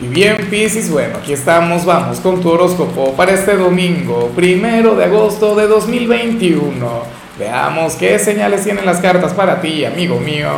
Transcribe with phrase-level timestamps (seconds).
[0.00, 5.04] Y bien, Piscis, bueno, aquí estamos, vamos con tu horóscopo para este domingo, primero de
[5.04, 7.02] agosto de 2021.
[7.36, 10.50] Veamos qué señales tienen las cartas para ti, amigo mío.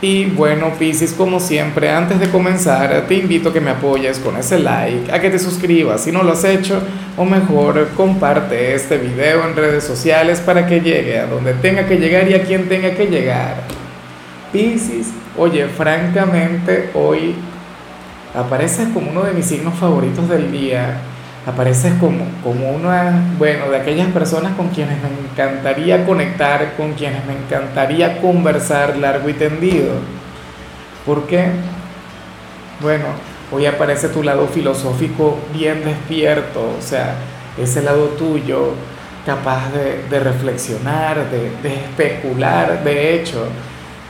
[0.00, 4.38] Y bueno, Piscis, como siempre, antes de comenzar, te invito a que me apoyes con
[4.38, 6.82] ese like, a que te suscribas si no lo has hecho,
[7.18, 11.98] o mejor, comparte este video en redes sociales para que llegue a donde tenga que
[11.98, 13.81] llegar y a quien tenga que llegar.
[14.52, 17.34] Piscis, Oye, francamente, hoy
[18.34, 20.98] apareces como uno de mis signos favoritos del día.
[21.46, 27.24] Apareces como, como una, bueno, de aquellas personas con quienes me encantaría conectar, con quienes
[27.24, 29.94] me encantaría conversar largo y tendido.
[31.06, 31.46] ¿Por qué?
[32.80, 33.06] Bueno,
[33.50, 37.14] hoy aparece tu lado filosófico bien despierto, o sea,
[37.60, 38.74] ese lado tuyo
[39.24, 43.46] capaz de, reflexionar, de, de, especular, de hecho.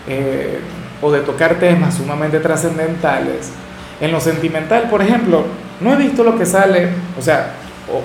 [0.09, 0.59] Eh,
[1.03, 3.51] o de tocar temas sumamente trascendentales.
[4.01, 5.45] En lo sentimental, por ejemplo,
[5.81, 7.55] no he visto lo que sale, o sea,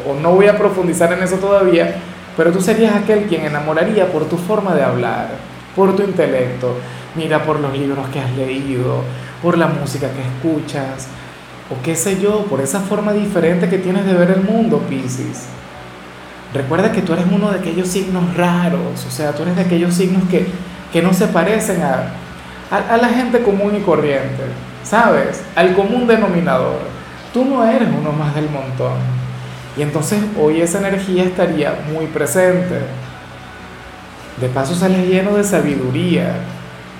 [0.05, 1.95] o, no voy a profundizar en eso todavía,
[2.35, 5.29] pero tú serías aquel quien enamoraría por tu forma de hablar,
[5.75, 6.75] por tu intelecto,
[7.15, 9.03] mira por los libros que has leído,
[9.41, 11.07] por la música que escuchas,
[11.69, 15.45] o qué sé yo, por esa forma diferente que tienes de ver el mundo, Piscis.
[16.53, 19.93] Recuerda que tú eres uno de aquellos signos raros, o sea, tú eres de aquellos
[19.93, 20.47] signos que,
[20.91, 22.11] que no se parecen a,
[22.69, 24.43] a, la gente común y corriente,
[24.83, 25.43] ¿sabes?
[25.55, 26.79] Al común denominador.
[27.33, 28.97] Tú no eres uno más del montón.
[29.77, 32.79] Y entonces hoy esa energía estaría muy presente.
[34.41, 36.33] De paso sales lleno de sabiduría.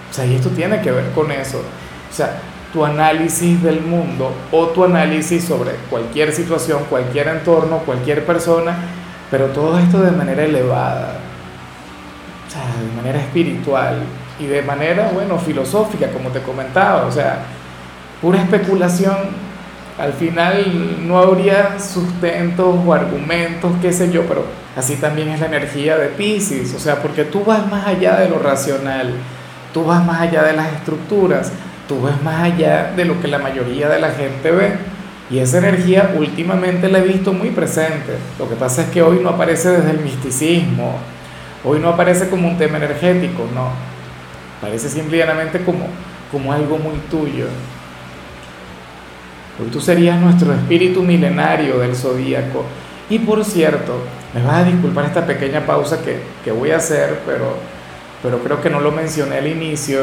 [0.09, 1.59] O sea, y esto tiene que ver con eso.
[1.59, 2.39] O sea,
[2.71, 8.77] tu análisis del mundo o tu análisis sobre cualquier situación, cualquier entorno, cualquier persona,
[9.31, 11.15] pero todo esto de manera elevada,
[12.58, 14.03] sea, de manera espiritual
[14.39, 17.39] y de manera, bueno, filosófica, como te comentaba, o sea,
[18.22, 19.47] pura especulación.
[19.97, 25.47] Al final no habría sustentos o argumentos, qué sé yo, pero así también es la
[25.47, 29.14] energía de Pisces, o sea, porque tú vas más allá de lo racional,
[29.73, 31.52] tú vas más allá de las estructuras,
[31.87, 34.73] tú ves más allá de lo que la mayoría de la gente ve.
[35.30, 38.17] Y esa energía últimamente la he visto muy presente.
[38.39, 40.99] Lo que pasa es que hoy no aparece desde el misticismo,
[41.63, 43.87] hoy no aparece como un tema energético, no
[44.61, 45.85] Parece simplemente como,
[46.31, 47.45] como algo muy tuyo.
[49.61, 52.65] Hoy tú serías nuestro espíritu milenario del zodíaco.
[53.09, 54.01] Y por cierto,
[54.33, 57.55] me vas a disculpar esta pequeña pausa que, voy a hacer, pero,
[58.23, 59.99] pero creo que no lo mencioné al inicio.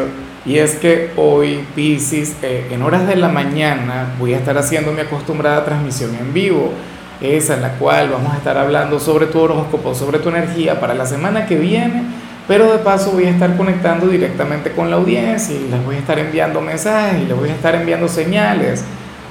[0.47, 4.93] Y es que hoy, Pisces, eh, en horas de la mañana, voy a estar haciendo
[4.93, 6.73] mi acostumbrada transmisión en vivo.
[7.21, 10.95] Esa en la cual vamos a estar hablando sobre tu horóscopo, sobre tu energía para
[10.95, 12.03] la semana que viene
[12.47, 15.99] pero de paso voy a estar conectando directamente con la audiencia y les voy a
[15.99, 18.85] estar enviando mensajes y les voy a estar enviando señales.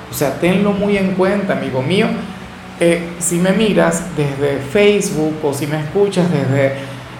[0.09, 2.07] O sea, tenlo muy en cuenta, amigo mío.
[2.79, 6.73] Eh, si me miras desde Facebook o si me escuchas desde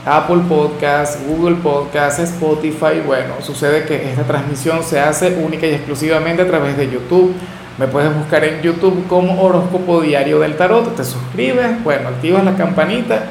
[0.03, 6.41] Apple Podcasts, Google Podcasts, Spotify, bueno, sucede que esta transmisión se hace única y exclusivamente
[6.41, 7.35] a través de YouTube.
[7.77, 12.55] Me puedes buscar en YouTube como Horóscopo Diario del Tarot, te suscribes, bueno, activas la
[12.55, 13.23] campanita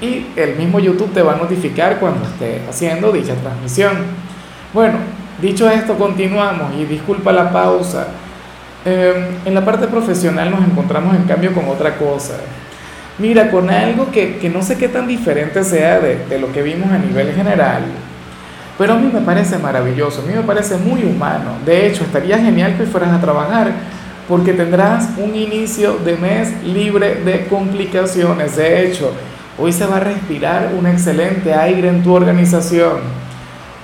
[0.00, 3.92] y el mismo YouTube te va a notificar cuando esté haciendo dicha transmisión.
[4.72, 4.94] Bueno,
[5.40, 8.08] dicho esto, continuamos y disculpa la pausa.
[8.86, 12.34] Em, en la parte profesional nos encontramos en cambio con otra cosa.
[13.18, 16.62] Mira, con algo que, que no sé qué tan diferente sea de, de, lo que
[16.62, 17.82] vimos a nivel general,
[18.78, 21.52] pero a mí me parece maravilloso, a mí me parece muy humano.
[21.64, 23.72] De hecho, estaría genial que fueras a trabajar
[24.28, 28.56] porque tendrás un inicio de mes libre de complicaciones.
[28.56, 29.12] De hecho,
[29.56, 32.98] Hoy se va a respirar un excelente aire en tu organización.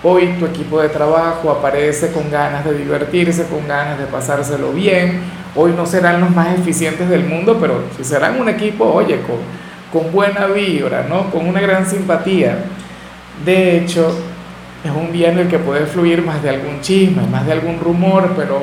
[0.02, 5.20] Hoy tu equipo de trabajo aparece con ganas de divertirse, con ganas de pasárselo bien.
[5.54, 9.36] Hoy no serán los más eficientes del mundo, pero si serán un equipo, oye, con,
[9.92, 11.30] con buena vibra, ¿no?
[11.30, 12.64] Con una gran simpatía.
[13.44, 14.12] De hecho,
[14.84, 17.78] es un día en el que puede fluir más de algún chisme, más de algún
[17.80, 18.62] rumor, pero,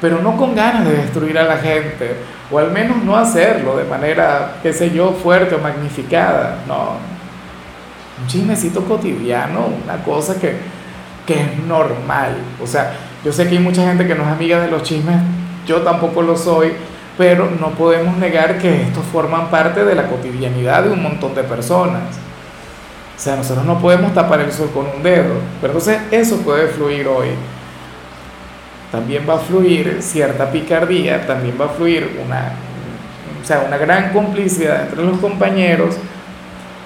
[0.00, 2.16] pero no con ganas de destruir a la gente
[2.50, 6.96] o al menos no hacerlo de manera, qué sé yo, fuerte o magnificada, no.
[8.20, 10.56] Un chismecito cotidiano, una cosa que,
[11.26, 12.36] que es normal.
[12.62, 12.92] O sea,
[13.24, 15.16] yo sé que hay mucha gente que no es amiga de los chismes,
[15.66, 16.72] yo tampoco lo soy,
[17.16, 21.42] pero no podemos negar que estos forman parte de la cotidianidad de un montón de
[21.42, 22.02] personas.
[23.16, 26.66] O sea, nosotros no podemos tapar el sol con un dedo, pero entonces eso puede
[26.68, 27.28] fluir hoy
[28.94, 32.52] también va a fluir cierta picardía, también va a fluir una,
[33.42, 35.96] o sea, una gran complicidad entre los compañeros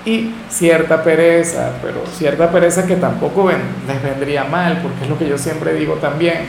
[0.07, 5.29] y cierta pereza, pero cierta pereza que tampoco les vendría mal, porque es lo que
[5.29, 6.47] yo siempre digo también.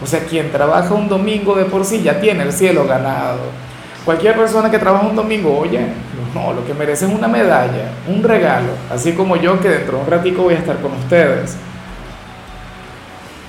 [0.00, 3.40] O sea, quien trabaja un domingo de por sí ya tiene el cielo ganado.
[4.04, 5.86] Cualquier persona que trabaja un domingo, oye,
[6.34, 10.04] no, lo que merece es una medalla, un regalo, así como yo que dentro de
[10.04, 11.56] un ratico voy a estar con ustedes.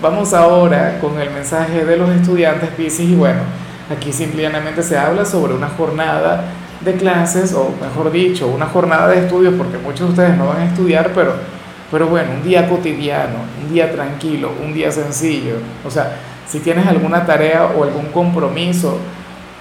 [0.01, 3.41] Vamos ahora con el mensaje de los estudiantes Pisces y bueno,
[3.91, 6.43] aquí simplemente se habla sobre una jornada
[6.81, 10.59] de clases o mejor dicho, una jornada de estudios porque muchos de ustedes no van
[10.59, 11.33] a estudiar, pero,
[11.89, 15.55] pero bueno, un día cotidiano, un día tranquilo, un día sencillo.
[15.85, 16.17] O sea,
[16.47, 18.99] si tienes alguna tarea o algún compromiso,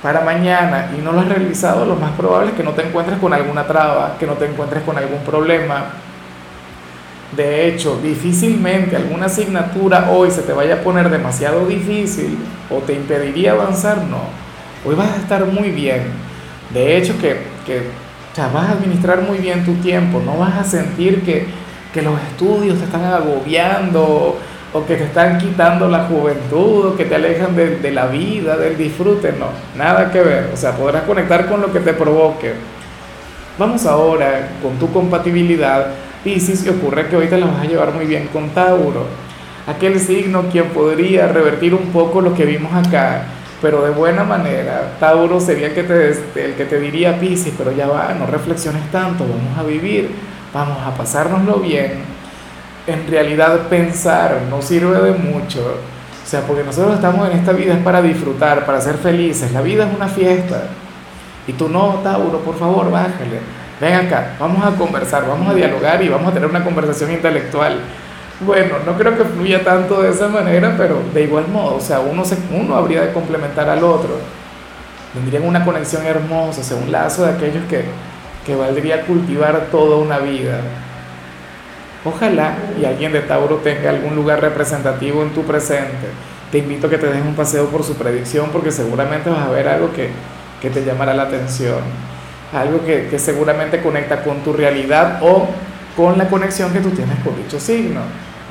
[0.04, 3.18] para mañana y no lo has realizado, lo más probable es que no te encuentres
[3.18, 5.86] con alguna traba, que no te encuentres con algún problema.
[7.34, 12.36] De hecho, difícilmente alguna asignatura hoy se te vaya a poner demasiado difícil
[12.68, 14.24] o te impediría avanzar, no.
[14.84, 16.02] Hoy vas a estar muy bien.
[16.68, 17.84] De hecho, que, que
[18.36, 21.46] vas a administrar muy bien tu tiempo, no vas a sentir que,
[21.94, 24.38] que los estudios te están agobiando
[24.74, 28.76] o que te están quitando la juventud, o que te alejan de, la vida, del
[28.76, 32.54] disfrute, no, nada que ver, o sea, podrás conectar con lo que te provoque.
[33.56, 35.86] Vamos ahora con tu compatibilidad,
[36.24, 39.06] Pisces, y ocurre que hoy te la vas a llevar muy bien con Tauro,
[39.68, 43.26] aquel signo quien podría revertir un poco lo que vimos acá,
[43.62, 44.96] pero de buena manera.
[44.98, 48.90] Tauro sería el que te, el que te diría, Pisces, pero ya va, no reflexiones
[48.90, 50.10] tanto, vamos a vivir,
[50.52, 52.13] vamos a pasárnoslo bien
[52.86, 55.60] en realidad pensar no sirve de mucho.
[56.22, 59.52] O sea, porque nosotros estamos en esta vida es para disfrutar, para ser felices.
[59.52, 60.68] La vida es una fiesta.
[61.46, 63.40] Y tú no, Tauro, por favor, bájale.
[63.80, 67.80] Ven acá, vamos a conversar, vamos a dialogar y vamos a tener una conversación intelectual.
[68.40, 72.00] Bueno, no creo que fluya tanto de esa manera, pero de igual modo, o sea,
[72.00, 74.18] uno, se, uno habría de complementar al otro.
[75.12, 77.84] Tendrían una conexión hermosa, o sea, un lazo de aquellos que,
[78.46, 80.60] que valdría cultivar toda una vida.
[82.04, 86.08] Ojalá y alguien de Tauro tenga algún lugar representativo en tu presente.
[86.52, 89.50] Te invito a que te des un paseo por su predicción porque seguramente vas a
[89.50, 90.10] ver algo que,
[90.60, 91.78] te llamará la atención.
[92.52, 95.48] Algo que, que seguramente conecta con tu realidad o
[95.96, 98.00] con la conexión que tú tienes con dicho signo.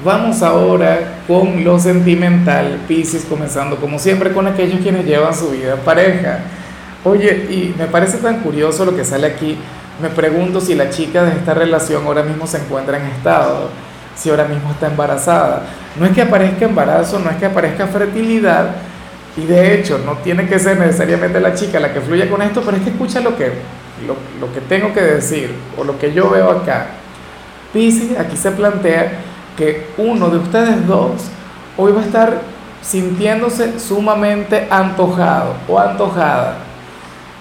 [0.04, 5.74] Vamos ahora con lo sentimental, Pisces, comenzando como siempre con aquellos quienes llevan su vida
[5.74, 6.40] en pareja.
[7.06, 9.58] Oye, y me parece tan curioso lo que sale aquí
[10.02, 13.70] me pregunto si la chica de esta relación ahora mismo se encuentra en estado,
[14.16, 15.64] si ahora mismo está embarazada.
[16.00, 18.76] No es que aparezca embarazo, no es que aparezca fertilidad,
[19.36, 22.62] y de hecho no tiene que ser necesariamente la chica la que fluya con esto,
[22.62, 23.52] pero es que escucha lo que,
[24.08, 26.88] lo, lo que tengo que decir o lo que yo veo acá.
[27.72, 29.12] Pisces, aquí se plantea
[29.58, 31.24] que uno de ustedes dos
[31.78, 32.42] hoy va a estar
[32.82, 36.58] sintiéndose sumamente antojado o antojada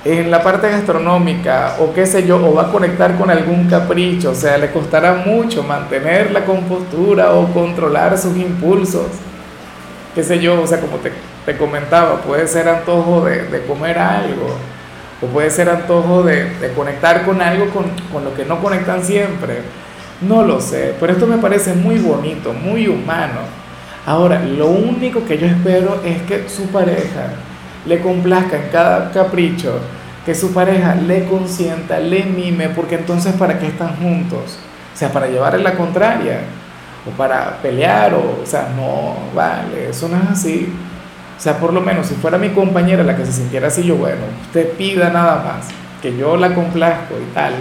[0.05, 4.31] en la parte gastronómica o qué sé yo, o va a conectar con algún capricho,
[4.31, 9.07] o sea, le costará mucho mantener la compostura o controlar sus impulsos,
[10.15, 11.13] qué sé yo, o sea, como te,
[11.47, 14.57] te comentaba, puede ser antojo de, de, comer algo,
[15.21, 19.05] o puede ser antojo de, de conectar con algo con, con lo que no conectan
[19.05, 19.61] siempre,
[20.21, 23.41] no lo sé, pero esto me parece muy bonito, muy humano.
[24.05, 27.35] Ahora, lo único que yo espero es que su pareja,
[27.87, 29.79] le complazca en cada capricho,
[30.25, 34.59] que su pareja le consienta, le mime, porque entonces ¿para qué están juntos?
[34.95, 36.41] O sea, para llevarle la contraria,
[37.07, 40.73] o para pelear, o, o sea, no, vale, eso no es así.
[41.37, 43.97] O sea, por lo menos si fuera mi compañera la que se sintiera así, yo,
[43.97, 45.69] bueno, usted pida nada más,
[46.01, 47.55] que yo la complazco y tal.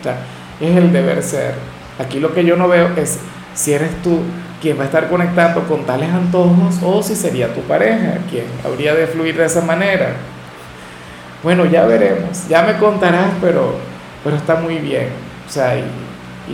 [0.00, 0.16] O sea,
[0.60, 1.54] es el deber ser.
[1.98, 3.18] Aquí lo que yo no veo es
[3.54, 4.20] si eres tú
[4.60, 8.94] quien va a estar conectando con tales antojos o si sería tu pareja quien habría
[8.94, 10.14] de fluir de esa manera.
[11.42, 13.74] Bueno, ya veremos, ya me contarás, pero,
[14.22, 15.08] pero está muy bien.
[15.48, 15.84] O sea, y,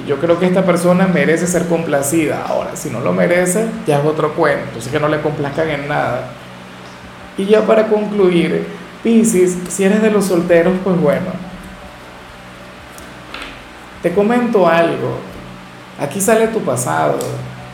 [0.06, 2.44] yo creo que esta persona merece ser complacida.
[2.46, 5.88] Ahora, si no lo merece, ya es otro cuento, entonces que no le complazcan en
[5.88, 6.28] nada.
[7.38, 8.66] Y ya para concluir,
[9.02, 11.30] Piscis, si eres de los solteros, pues bueno,
[14.02, 15.18] te comento algo.
[15.98, 17.18] Aquí sale tu pasado,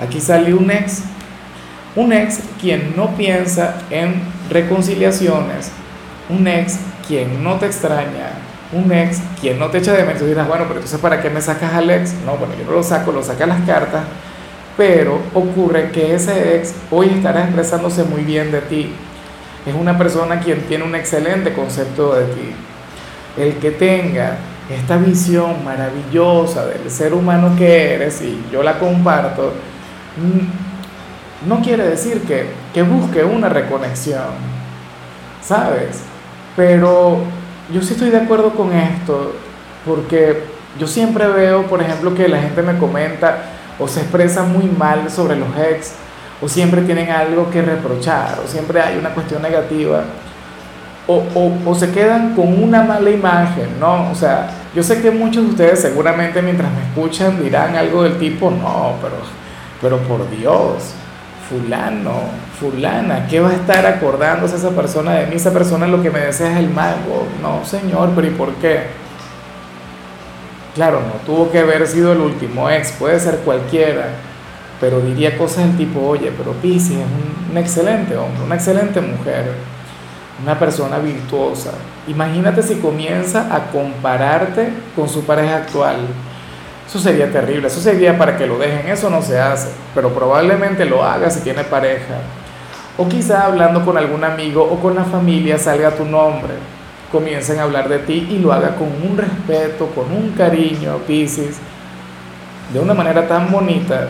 [0.02, 1.02] Aquí sale un ex,
[1.94, 5.70] un ex quien no piensa en reconciliaciones,
[6.28, 8.30] un ex quien no te extraña,
[8.72, 10.18] un ex quien no te echa de menos.
[10.18, 12.14] Tú dirás, bueno, pero entonces ¿para qué me sacas al ex?
[12.26, 14.02] No, bueno, yo no lo saco, lo saca las cartas,
[14.76, 18.92] pero ocurre que ese ex hoy estará expresándose muy bien de ti.
[19.64, 22.52] Es una persona quien tiene un excelente concepto de ti.
[23.36, 24.36] El que tenga
[24.68, 29.52] esta visión maravillosa del ser humano que eres, y yo la comparto,
[31.46, 34.34] no quiere decir que, que busque una reconexión,
[35.42, 36.02] ¿sabes?
[36.56, 37.18] Pero
[37.72, 39.32] yo sí estoy de acuerdo con esto,
[39.86, 40.44] porque
[40.78, 43.38] yo siempre veo, por ejemplo, que la gente me comenta
[43.78, 45.94] o se expresa muy mal sobre los ex,
[46.40, 50.04] o siempre tienen algo que reprochar, o siempre hay una cuestión negativa,
[51.06, 54.10] o, o, o, se quedan con una mala imagen, ¿no?
[54.10, 58.18] O sea, yo sé que muchos de ustedes seguramente mientras me escuchan dirán algo del
[58.18, 59.16] tipo, no, pero,
[59.82, 60.94] pero por Dios,
[61.50, 62.14] fulano,
[62.58, 65.34] fulana, ¿qué va a estar acordándose esa persona de mí?
[65.34, 67.26] Esa persona lo que me desea es el mago.
[67.42, 68.84] No, señor, pero ¿y por qué?
[70.74, 74.06] Claro, no tuvo que haber sido el último ex, puede ser cualquiera,
[74.80, 79.52] pero diría cosas del tipo, oye, pero Pisces es un excelente hombre, una excelente mujer,
[80.42, 81.72] una persona virtuosa.
[82.08, 85.98] Imagínate si comienza a compararte con su pareja actual
[86.92, 90.84] eso sería terrible, eso sería para que lo dejen, eso no se hace, pero probablemente
[90.84, 92.16] lo haga si tiene pareja.
[92.98, 96.52] O quizá hablando con algún amigo o con la familia salga tu nombre,
[97.10, 101.56] comiencen a hablar de ti y lo haga con un respeto, con un cariño, Pisces,
[102.74, 104.08] de una manera tan bonita,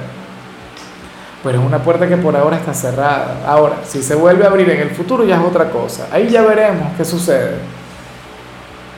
[1.44, 3.42] pero es una puerta que por ahora está cerrada.
[3.46, 6.42] Ahora, si se vuelve a abrir en el futuro ya es otra cosa, ahí ya
[6.42, 7.58] veremos qué sucede.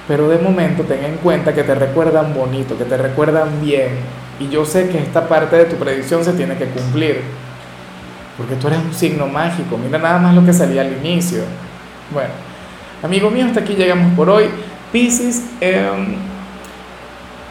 [0.06, 3.90] Pero de momento ten en cuenta que te recuerdan bonito, que te recuerdan bien.
[4.38, 7.22] Y yo sé que esta parte de tu predicción se tiene que cumplir.
[8.36, 9.78] Porque tú eres un signo mágico.
[9.78, 11.44] Mira nada más lo que salía al inicio.
[12.12, 12.30] Bueno,
[13.02, 14.46] amigo mío, hasta aquí llegamos por hoy.
[14.92, 16.16] Pisces, em,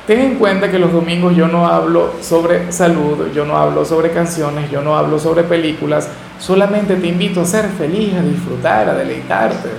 [0.05, 4.11] ten en cuenta que los domingos yo no hablo sobre salud, yo no hablo sobre
[4.11, 6.07] canciones, yo no hablo sobre películas.
[6.39, 9.69] Solamente te invito a ser feliz, a disfrutar, a deleitarte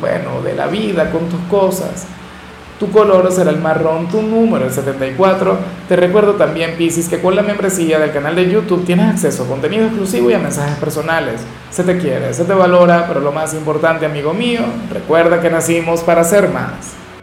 [0.00, 2.06] bueno, de la vida, con tus cosas.
[2.78, 5.56] Tu color será el marrón, tu número el 74.
[5.88, 9.46] Te recuerdo también, Piscis, que con la membresía del canal de YouTube tienes acceso a
[9.46, 11.42] contenido exclusivo y a mensajes personales.
[11.70, 16.00] Se te quiere, se te valora, pero lo más importante, amigo mío, recuerda que nacimos
[16.00, 17.01] para ser más.